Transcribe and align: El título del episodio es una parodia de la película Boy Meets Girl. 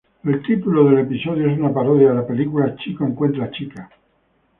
El 0.23 0.41
título 0.41 0.85
del 0.85 0.97
episodio 1.01 1.47
es 1.47 1.59
una 1.59 1.71
parodia 1.71 2.09
de 2.09 2.15
la 2.15 2.25
película 2.25 2.75
Boy 2.99 3.31
Meets 3.31 3.53
Girl. 3.59 3.87